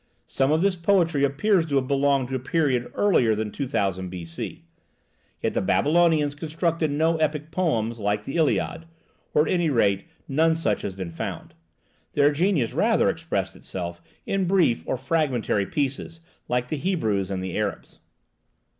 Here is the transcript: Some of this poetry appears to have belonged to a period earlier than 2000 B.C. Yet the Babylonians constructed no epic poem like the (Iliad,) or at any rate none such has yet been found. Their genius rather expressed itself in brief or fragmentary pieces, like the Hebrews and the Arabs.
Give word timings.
Some 0.25 0.51
of 0.51 0.61
this 0.61 0.75
poetry 0.75 1.23
appears 1.23 1.63
to 1.67 1.75
have 1.75 1.87
belonged 1.87 2.29
to 2.29 2.35
a 2.35 2.39
period 2.39 2.91
earlier 2.95 3.35
than 3.35 3.51
2000 3.51 4.09
B.C. 4.09 4.63
Yet 5.43 5.53
the 5.53 5.61
Babylonians 5.61 6.33
constructed 6.33 6.89
no 6.89 7.17
epic 7.17 7.51
poem 7.51 7.91
like 7.91 8.23
the 8.25 8.35
(Iliad,) 8.35 8.87
or 9.35 9.43
at 9.45 9.53
any 9.53 9.69
rate 9.69 10.05
none 10.27 10.55
such 10.55 10.81
has 10.81 10.93
yet 10.93 10.97
been 10.97 11.11
found. 11.11 11.53
Their 12.13 12.31
genius 12.31 12.73
rather 12.73 13.09
expressed 13.09 13.55
itself 13.55 14.01
in 14.25 14.45
brief 14.45 14.83
or 14.87 14.97
fragmentary 14.97 15.67
pieces, 15.67 16.19
like 16.49 16.69
the 16.69 16.77
Hebrews 16.77 17.29
and 17.29 17.43
the 17.43 17.55
Arabs. 17.55 17.99